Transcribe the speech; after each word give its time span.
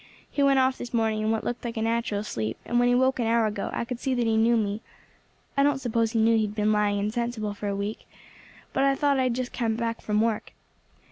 He 0.31 0.41
went 0.41 0.57
off 0.57 0.79
this 0.79 0.95
morning 0.95 1.21
in 1.21 1.29
what 1.29 1.43
looked 1.43 1.63
like 1.63 1.77
a 1.77 1.81
natural 1.83 2.23
sleep, 2.23 2.57
and 2.65 2.79
when 2.79 2.87
he 2.87 2.95
woke, 2.95 3.19
an 3.19 3.27
hour 3.27 3.45
ago, 3.45 3.69
I 3.71 3.85
could 3.85 3.99
see 3.99 4.15
that 4.15 4.25
he 4.25 4.35
knew 4.35 4.57
me. 4.57 4.81
I 5.55 5.61
don't 5.61 5.77
suppose 5.77 6.13
he 6.13 6.19
knew 6.19 6.35
he 6.35 6.47
had 6.47 6.55
been 6.55 6.71
lying 6.71 6.97
insensible 6.97 7.53
for 7.53 7.67
a 7.67 7.75
week, 7.75 8.09
but 8.73 8.97
thought 8.97 9.19
I 9.19 9.25
had 9.25 9.35
just 9.35 9.53
come 9.53 9.75
back 9.75 10.01
from 10.01 10.19
work. 10.19 10.53